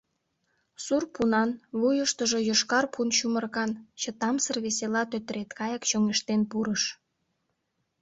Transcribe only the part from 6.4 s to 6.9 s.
пурыш.